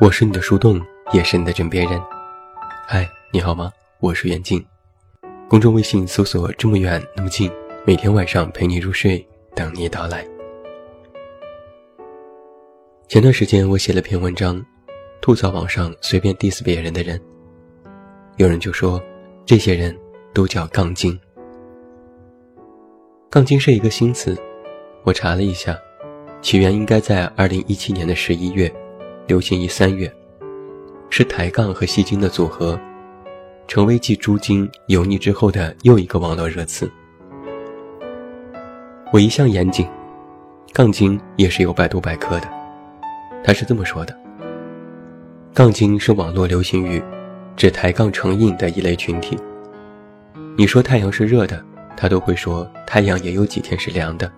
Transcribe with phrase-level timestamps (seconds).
[0.00, 0.80] 我是你的树洞，
[1.12, 2.00] 也是你的枕边人。
[2.88, 3.70] 嗨，你好吗？
[4.00, 4.64] 我是袁静。
[5.46, 7.52] 公众微信搜索“这么远那么近”，
[7.84, 9.22] 每天晚上陪你入睡，
[9.54, 10.26] 等你到来。
[13.08, 14.64] 前段时间我写了篇文章，
[15.20, 17.20] 吐槽网上随便 diss 别人的人。
[18.38, 18.98] 有人就说，
[19.44, 19.94] 这些人
[20.32, 21.20] 都叫杠精。
[23.28, 24.34] 杠精是一个新词，
[25.04, 25.78] 我查了一下，
[26.40, 28.72] 起源应该在二零一七年的十一月。
[29.26, 30.10] 流行于三月，
[31.10, 32.80] 是抬杠和戏精的组合，
[33.70, 36.90] 成为继猪精、油腻之后的又一个网络热词。
[39.12, 39.86] 我一向严谨，
[40.72, 42.48] 杠精也是有百度百科的，
[43.44, 44.18] 他是这么说的：
[45.54, 47.00] 杠精是网络流行语，
[47.54, 49.38] 指抬杠成瘾的一类群体。
[50.58, 51.64] 你说太阳是热的，
[51.96, 54.28] 他都会说太阳也有几天是凉的。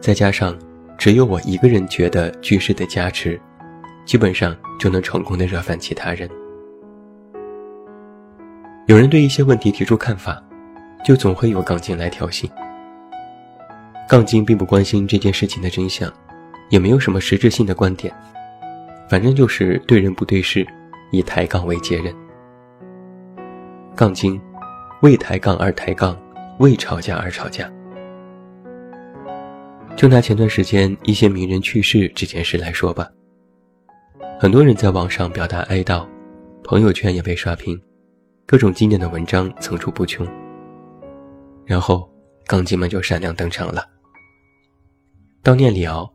[0.00, 0.56] 再加上
[0.96, 3.40] 只有我一个人觉得句式的加持。
[4.06, 6.30] 基本上就能成功的热饭其他人。
[8.88, 10.42] 有人对一些问题提出看法，
[11.04, 12.50] 就总会有杠精来挑衅。
[14.08, 16.10] 杠精并不关心这件事情的真相，
[16.70, 18.10] 也没有什么实质性的观点，
[19.06, 20.66] 反正就是对人不对事，
[21.10, 22.14] 以抬杠为接人。
[23.94, 24.40] 杠精，
[25.02, 26.18] 为抬杠而抬杠，
[26.58, 27.70] 为吵架而吵架。
[29.96, 33.06] 就拿前段时间一些名人去世这件事来说吧。
[34.40, 36.06] 很多人在网上表达哀悼，
[36.64, 37.78] 朋友圈也被刷屏，
[38.50, 40.26] 各种纪念的文章层出不穷。
[41.66, 42.08] 然后，
[42.46, 43.86] 杠精们就闪亮登场了。
[45.44, 46.10] 悼念李敖，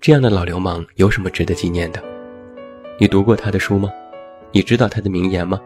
[0.00, 2.02] 这样的老流氓有什么值得纪念的？
[2.98, 3.88] 你读过他的书吗？
[4.50, 5.60] 你知道他的名言吗？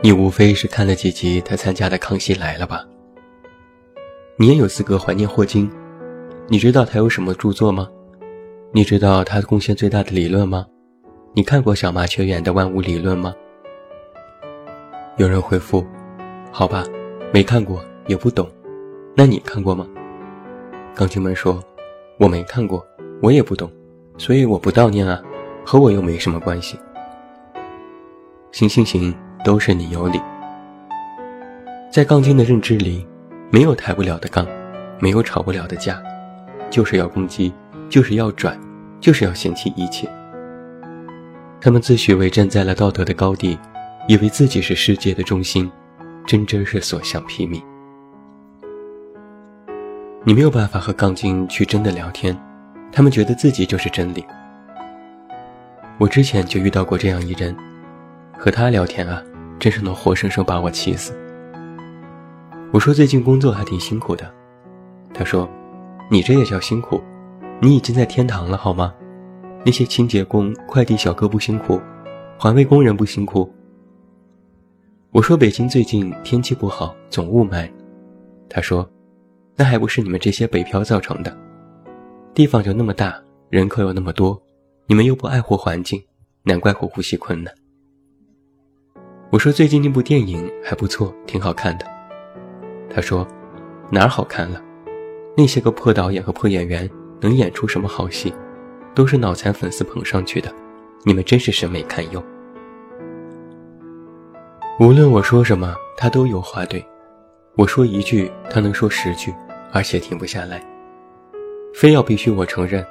[0.00, 2.86] 你无非是看了几集他参加的《康熙来了》吧？
[4.36, 5.68] 你也有资格怀念霍金？
[6.46, 7.88] 你知道他有什么著作吗？
[8.70, 10.64] 你知道他贡献最大的理论吗？
[11.34, 13.34] 你看过小麻雀园的万物理论吗？
[15.20, 15.86] 有人回复
[16.50, 16.82] ：“好吧，
[17.30, 18.48] 没看过，也不懂。
[19.14, 19.86] 那你看过吗？”
[20.96, 21.62] 钢琴们说
[22.16, 22.82] ：“我没看过，
[23.20, 23.70] 我也不懂，
[24.16, 25.20] 所以我不悼念啊，
[25.62, 26.78] 和我又没什么关系。”
[28.50, 29.14] 行行行，
[29.44, 30.18] 都是你有理。
[31.92, 33.06] 在杠精的认知里，
[33.50, 34.46] 没有抬不了的杠，
[35.00, 36.02] 没有吵不了的架，
[36.70, 37.52] 就是要攻击，
[37.90, 38.58] 就是要转，
[39.02, 40.08] 就是要嫌弃一切。
[41.60, 43.58] 他们自诩为站在了道德的高地，
[44.08, 45.70] 以为自己是世界的中心，
[46.26, 47.62] 真真是所向披靡。
[50.24, 52.36] 你没有办法和杠精去真的聊天，
[52.92, 54.24] 他们觉得自己就是真理。
[55.98, 57.56] 我之前就遇到过这样一人，
[58.38, 59.22] 和他聊天啊，
[59.58, 61.12] 真是能活生生把我气死。
[62.72, 64.30] 我说最近工作还挺辛苦的，
[65.12, 65.48] 他说
[66.10, 67.02] ：“你这也叫辛苦？
[67.60, 68.92] 你已经在天堂了好吗？”
[69.64, 71.80] 那些清洁工、快递小哥不辛苦，
[72.38, 73.52] 环卫工人不辛苦。
[75.20, 77.70] 我说北京最近天气不好，总雾霾。
[78.48, 78.90] 他说，
[79.54, 81.36] 那还不是你们这些北漂造成的？
[82.32, 84.42] 地方就那么大，人口又那么多，
[84.86, 86.02] 你们又不爱护环境，
[86.44, 87.52] 难怪会呼吸困难。
[89.30, 91.84] 我说最近那部电影还不错，挺好看的。
[92.88, 93.28] 他说，
[93.90, 94.58] 哪儿好看了？
[95.36, 96.88] 那些个破导演和破演员
[97.20, 98.32] 能演出什么好戏？
[98.94, 100.50] 都是脑残粉丝捧上去的，
[101.04, 102.24] 你们真是审美堪忧。
[104.80, 106.82] 无论我说什么，他都有话对；
[107.54, 109.30] 我说一句，他能说十句，
[109.72, 110.64] 而且停不下来。
[111.74, 112.82] 非要必须我承认，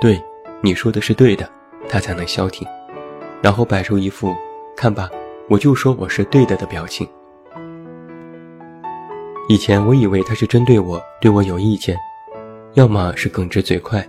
[0.00, 0.20] 对
[0.60, 1.48] 你说的是对的，
[1.88, 2.66] 他才能消停，
[3.40, 4.34] 然后摆出一副
[4.76, 5.08] 看吧，
[5.48, 7.08] 我就说我是对的的表情。
[9.48, 11.96] 以前我以为他是针对我，对我有意见，
[12.74, 14.04] 要么是耿直嘴快。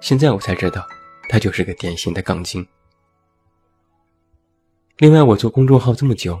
[0.00, 0.86] 现在我才知道，
[1.30, 2.64] 他就是个典型的杠精。
[4.98, 6.40] 另外，我做公众号这么久，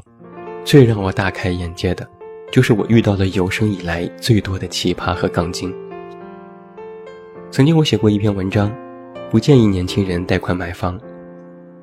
[0.64, 2.08] 最让我大开眼界的，
[2.50, 5.74] 就是我遇到了有生以来最多的奇葩和杠精。
[7.50, 8.74] 曾经我写过一篇文章，
[9.30, 10.98] 不建议年轻人贷款买房，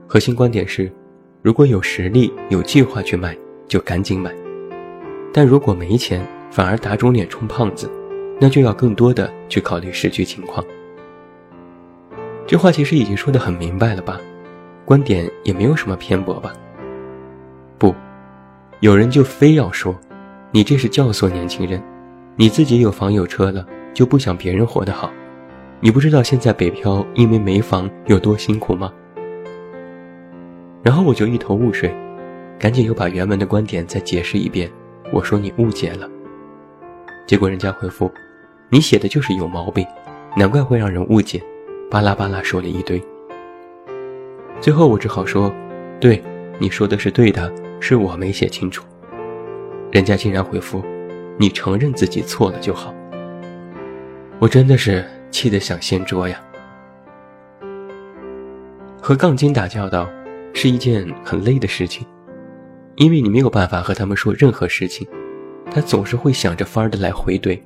[0.07, 0.91] 核心观点是，
[1.43, 3.37] 如果有实力、有计划去买，
[3.67, 4.31] 就赶紧买；
[5.31, 7.87] 但如果没钱，反而打肿脸充胖子，
[8.41, 10.65] 那就要更多的去考虑实际情况。
[12.47, 14.19] 这话其实已经说得很明白了吧，
[14.83, 16.51] 观点也没有什么偏颇吧。
[18.83, 19.97] 有人就非要说，
[20.51, 21.81] 你这是教唆年轻人，
[22.35, 25.09] 你自己有房有车了，就不想别人活得好？
[25.79, 28.91] 你不知道现在北漂因为没房有多辛苦吗？
[30.83, 31.95] 然后我就一头雾水，
[32.59, 34.69] 赶紧又把原文的观点再解释一遍。
[35.13, 36.09] 我说你误解了。
[37.25, 38.11] 结果人家回复，
[38.67, 39.87] 你写的就是有毛病，
[40.35, 41.41] 难怪会让人误解。
[41.89, 43.01] 巴拉巴拉说了一堆。
[44.59, 45.49] 最后我只好说，
[46.01, 46.21] 对，
[46.59, 47.49] 你说的是对的，
[47.85, 48.85] 是我没写清楚。
[49.91, 50.81] 人家竟然回复，
[51.37, 52.95] 你承认自己错了就好。
[54.39, 55.05] 我真的是。
[55.33, 56.39] 气得想掀桌呀！
[59.01, 60.07] 和杠精打交道
[60.53, 62.05] 是一件很累的事情，
[62.97, 65.07] 因为你没有办法和他们说任何事情，
[65.71, 67.59] 他总是会想着法儿的来回怼，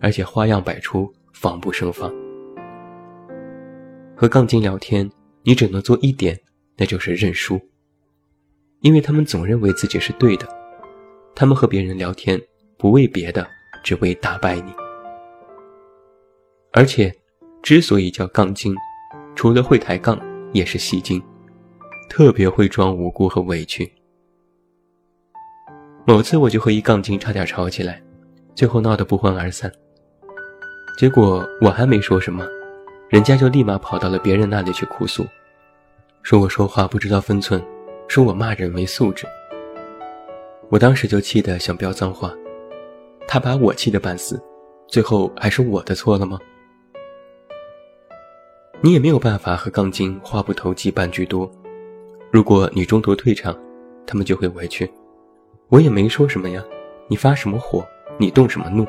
[0.00, 2.10] 而且花样百出，防不胜防。
[4.16, 5.06] 和杠精聊天，
[5.42, 6.34] 你只能做一点，
[6.78, 7.60] 那就是认输，
[8.80, 10.48] 因为他们总认为自己是对的，
[11.34, 12.40] 他们和别人聊天
[12.78, 13.46] 不为别的，
[13.84, 14.72] 只为打败你。
[16.72, 17.14] 而且，
[17.62, 18.74] 之所以叫杠精，
[19.34, 20.18] 除了会抬杠，
[20.52, 21.22] 也是戏精，
[22.08, 23.90] 特别会装无辜和委屈。
[26.06, 28.02] 某次我就和一杠精差点吵起来，
[28.54, 29.70] 最后闹得不欢而散。
[30.96, 32.46] 结果我还没说什么，
[33.10, 35.26] 人家就立马跑到了别人那里去哭诉，
[36.22, 37.62] 说我说话不知道分寸，
[38.10, 39.24] 说我骂人没素质。
[40.68, 42.34] 我当时就气得想飙脏话，
[43.28, 44.42] 他把我气得半死，
[44.88, 46.36] 最后还是我的错了吗？
[48.80, 51.48] 你也没有办法和杠精话不投机半句多，
[52.32, 53.56] 如果你中途退场，
[54.04, 54.90] 他们就会委屈。
[55.68, 56.60] 我也没说什么呀，
[57.06, 57.86] 你发什么火？
[58.18, 58.84] 你动什么怒？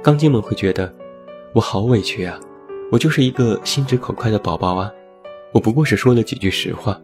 [0.00, 0.94] 杠精们会觉得
[1.52, 2.38] 我好委屈啊，
[2.92, 4.88] 我就是一个心直口快的宝宝啊，
[5.52, 6.96] 我不过是说了几句实话，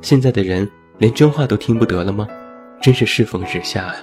[0.00, 0.68] 现在的人
[0.98, 2.26] 连真话都听不得了吗？
[2.80, 3.94] 真是世风日下啊！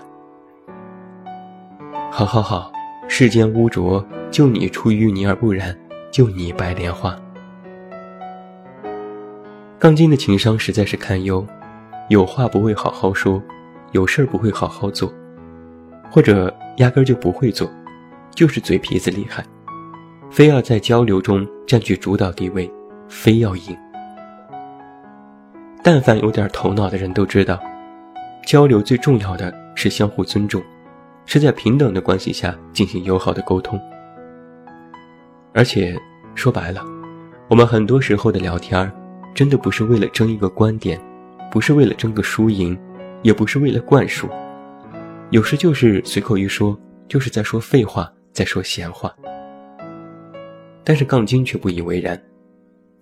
[2.12, 2.71] 好好好，
[3.07, 5.75] 世间污浊，就你出淤泥而不染。
[6.12, 7.13] 就你白莲花，
[9.77, 11.45] 杠精的情商实在是堪忧，
[12.07, 13.44] 有话不会好好说，
[13.92, 15.13] 有事儿不会好好做，
[16.09, 17.69] 或者压根就不会做，
[18.33, 19.44] 就是嘴皮子厉害，
[20.31, 22.71] 非要在交流中占据主导地位，
[23.09, 23.77] 非要赢。
[25.87, 27.61] 但凡有点头脑的人都知道，
[28.43, 30.59] 交流最重要的是相互尊重，
[31.27, 33.79] 是在平等的关系下进行友好的沟通。
[35.53, 35.95] 而且
[36.33, 36.83] 说白了，
[37.47, 38.91] 我们很多时候的聊天
[39.35, 40.99] 真的不是为了争一个观点，
[41.51, 42.75] 不是为了争个输赢，
[43.21, 44.27] 也不是为了灌输，
[45.29, 46.75] 有时就是随口一说，
[47.07, 49.15] 就是在说废话，在说闲话。
[50.83, 52.19] 但是杠精却不以为然，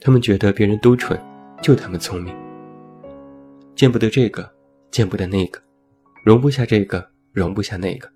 [0.02, 1.18] 他们觉得别人都蠢，
[1.62, 2.36] 就他们聪明，
[3.76, 4.50] 见不得这个，
[4.92, 5.60] 见不得那个，
[6.24, 8.10] 容不下这个，容不下那个，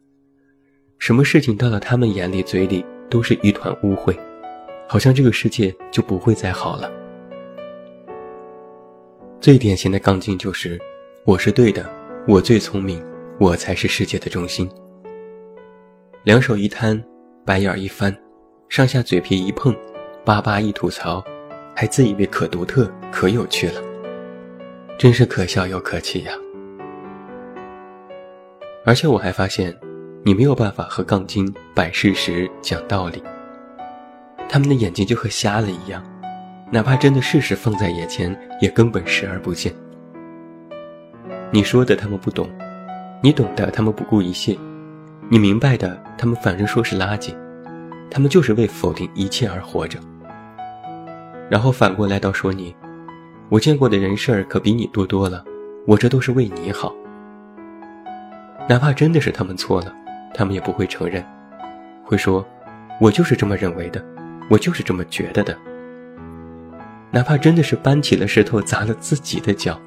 [0.99, 4.17] 什么事情到了他们眼里、嘴里都是一团污秽。
[4.89, 6.89] 好像这个世界就不会再好了。
[9.41, 10.79] 最典型的杠精就是：
[11.25, 11.85] 我是对的，
[12.25, 13.03] 我最聪明，
[13.37, 14.69] 我才是世界的中心。
[16.23, 17.03] 两手一摊，
[17.45, 18.15] 白眼一翻，
[18.69, 19.75] 上下嘴皮一碰，
[20.23, 21.21] 叭叭一吐槽，
[21.75, 23.81] 还自以为可独特、可有趣了，
[24.97, 26.31] 真是可笑又可气呀！
[28.83, 29.75] 而且我还发现，
[30.23, 33.21] 你没有办法和杠精摆事实、讲道理。
[34.49, 36.03] 他们的眼睛就和瞎了一样，
[36.71, 39.71] 哪怕真的事实放在眼前，也根本视而不见。
[41.51, 42.49] 你说的他们不懂，
[43.21, 44.57] 你懂的他们不顾一切，
[45.29, 47.35] 你明白的他们反正说是垃圾，
[48.09, 49.99] 他们就是为否定一切而活着。
[51.51, 52.75] 然后反过来倒说你，
[53.49, 55.43] 我见过的人事儿可比你多多了，
[55.85, 56.93] 我这都是为你好。
[58.67, 59.93] 哪怕真的是他们错了，
[60.33, 61.23] 他们也不会承认，
[62.03, 62.45] 会说，
[62.99, 64.03] 我就是这么认为的。
[64.49, 65.57] 我就是这么觉得的，
[67.11, 69.77] 哪怕真的是搬起了石头砸了自己的脚，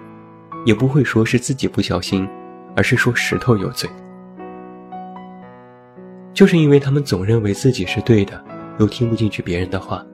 [0.66, 2.28] 也不会说是自己不小心，
[2.76, 3.88] 而是说石头有罪。
[6.34, 8.42] 就是因为他们总认为自己是对的，
[8.78, 10.04] 又听不进去别人的话，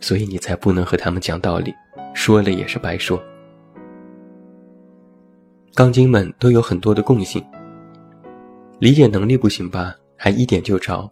[0.00, 1.72] 所以你才不能和他们讲道理，
[2.14, 3.22] 说了也是白说。
[5.74, 7.44] 杠精们都有很多的共性，
[8.78, 11.10] 理解能力不行吧，还一点就着；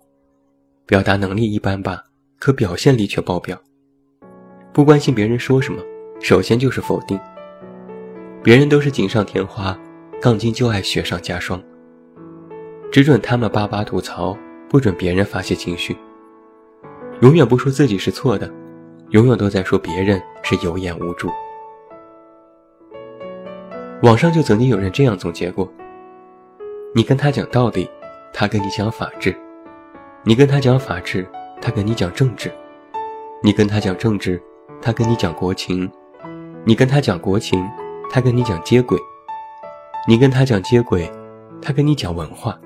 [0.87, 2.05] 表达能力一般吧。
[2.39, 3.61] 可表现力却爆表，
[4.73, 5.83] 不关心别人说什么，
[6.23, 7.21] 首先就是否定。
[8.43, 9.79] 别人都是锦上添花，
[10.23, 11.63] 杠精就爱雪上加霜。
[12.91, 14.35] 只准他们叭叭吐槽，
[14.71, 15.95] 不准别人发泄情绪。
[17.21, 18.51] 永远不说自己是错的，
[19.11, 20.19] 永远都在说别人
[20.50, 21.30] 是有眼无珠。
[24.02, 25.73] 网上就曾经有人这样总结过：
[26.92, 27.88] 你跟他讲道理，
[28.33, 29.33] 他跟你讲法治；
[30.25, 31.25] 你跟他讲法治，
[31.62, 32.50] 他跟你讲政治；
[33.45, 34.42] 你跟他讲政治，
[34.83, 35.88] 他跟你讲国情；
[36.64, 37.64] 你跟他讲国情，
[38.11, 38.99] 他跟你讲接轨；
[40.09, 41.09] 你跟他讲接轨，
[41.62, 42.59] 他跟你讲文化；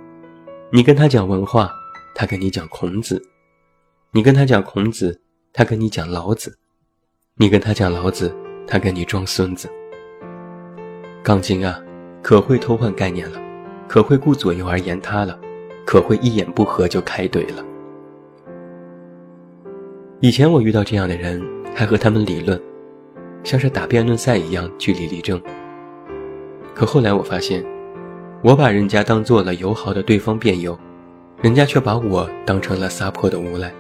[0.73, 1.69] 你跟他讲文化，
[2.15, 3.21] 他跟你讲孔子；
[4.13, 5.21] 你跟他讲孔子，
[5.53, 6.51] 他跟你讲老子；
[7.37, 8.33] 你跟他讲老子，
[8.65, 9.69] 他跟你装孙子。
[11.21, 11.83] 杠精啊，
[12.23, 13.43] 可会偷换概念了，
[13.89, 15.37] 可会顾左右而言他了，
[15.85, 17.65] 可会一言不合就开怼了。
[20.21, 21.43] 以前我遇到这样的人，
[21.75, 22.61] 还和他们理论，
[23.43, 25.43] 像是打辩论赛一样据理力争。
[26.73, 27.67] 可后来我发现，
[28.45, 30.79] 我把人家当做了友好的对方辩友，
[31.43, 33.75] 人家却把我当成了撒泼的无赖。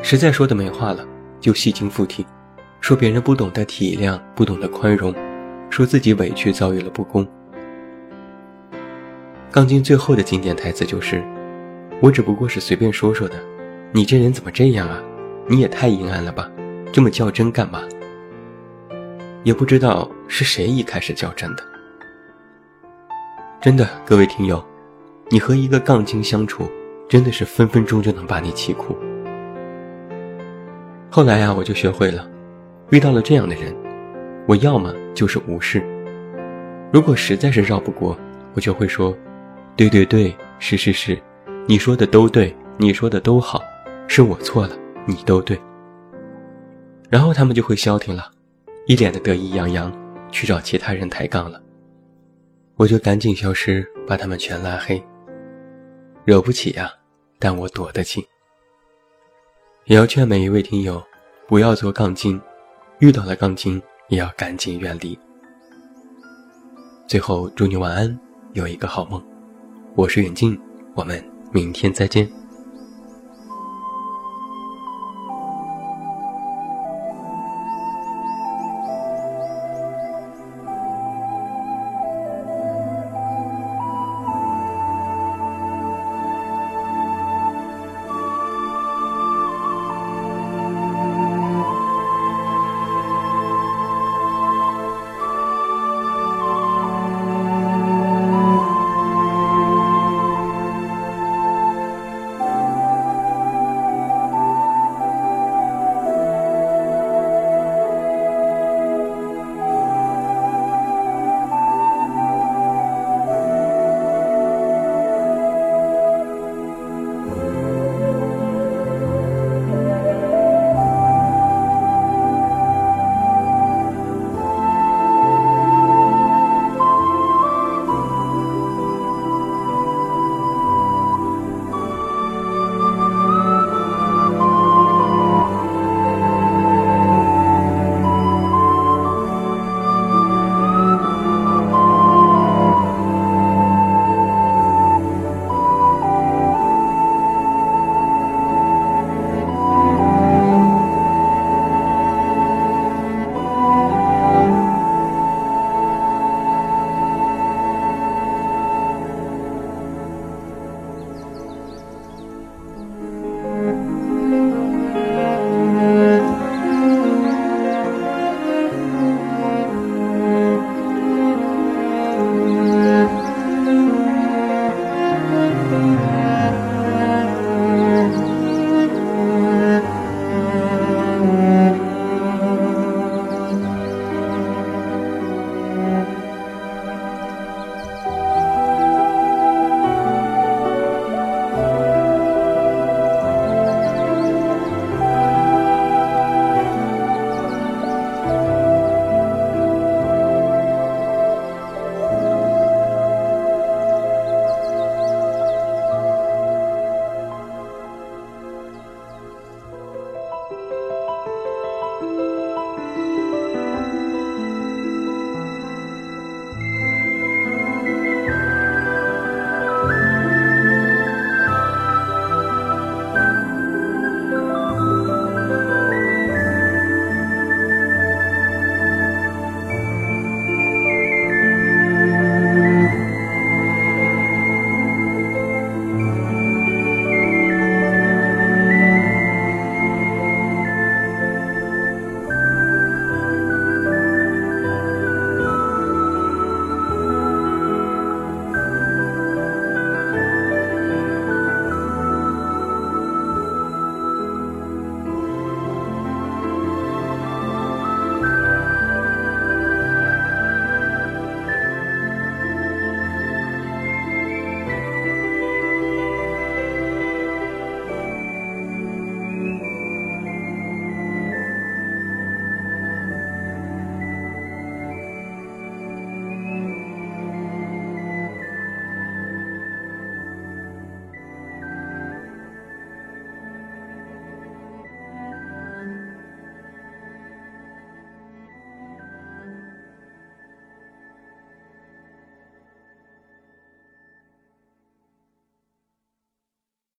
[0.00, 1.06] 实在说的没话了，
[1.42, 2.24] 就戏精附体，
[2.80, 5.12] 说别人不懂得体谅，不懂得宽容。
[5.68, 7.26] 说自己委屈遭遇了不公。
[9.50, 11.22] 钢筋最后的经典台词就是
[12.00, 13.34] ：“我只不过是随便说说的，
[13.90, 15.02] 你这人怎么这样啊？
[15.48, 16.48] 你也太阴暗了吧，
[16.92, 17.82] 这么较真干嘛？”
[19.42, 21.64] 也不知道是谁一开始较真的。
[23.60, 24.64] 真的，各位听友，
[25.30, 26.70] 你和一个杠精相处，
[27.08, 28.96] 真的是分分钟就能把你气哭。
[31.14, 32.26] 后来呀，我就学会了，
[32.88, 33.76] 遇到了这样的人。
[34.48, 35.84] 我要么就是无视，
[36.90, 38.16] 如果实在是绕不过，
[38.54, 39.14] 我就会说
[39.76, 41.20] ：“对对对，是是是，
[41.68, 43.60] 你说的都对，你说的都好，
[44.08, 45.60] 是我错了，你都对。”
[47.10, 48.30] 然后他们就会消停了，
[48.86, 49.92] 一脸的得意洋洋，
[50.30, 51.60] 去找其他人抬杠了。
[52.76, 55.00] 我就赶紧消失，把他们全拉黑。
[56.24, 56.90] 惹不起呀，
[57.38, 58.26] 但我躲得起。
[59.84, 61.02] 也要劝每一位听友，
[61.46, 62.40] 不要做杠精，
[62.98, 63.82] 遇到了杠精。
[64.08, 65.18] 也要赶紧远离。
[67.06, 68.18] 最后，祝你晚安，
[68.52, 69.24] 有一个好梦。
[69.94, 70.60] 我是远近，
[70.94, 72.30] 我们明天再见。